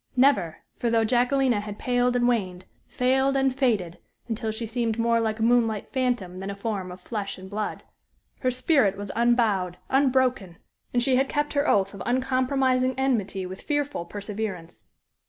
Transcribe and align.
Never! 0.15 0.63
for 0.79 0.89
though 0.89 1.05
Jacquelina 1.05 1.59
had 1.59 1.77
paled 1.77 2.15
and 2.15 2.27
waned, 2.27 2.65
failed 2.87 3.35
and 3.35 3.53
faded, 3.55 3.99
until 4.27 4.49
she 4.49 4.65
seemed 4.65 4.97
more 4.97 5.19
like 5.19 5.37
a 5.37 5.43
moonlight 5.43 5.89
phantom 5.93 6.39
than 6.39 6.49
a 6.49 6.55
form 6.55 6.91
of 6.91 6.99
flesh 6.99 7.37
and 7.37 7.47
blood 7.47 7.83
her 8.39 8.49
spirit 8.49 8.97
was 8.97 9.11
unbowed, 9.15 9.77
unbroken, 9.91 10.57
and 10.91 11.03
she 11.03 11.17
had 11.17 11.29
kept 11.29 11.53
her 11.53 11.69
oath 11.69 11.93
of 11.93 12.01
uncompromising 12.03 12.95
enmity 12.97 13.45
with 13.45 13.61
fearful 13.61 14.05
perseverance. 14.05 14.87